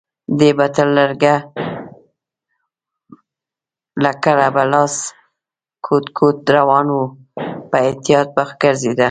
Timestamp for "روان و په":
6.55-7.77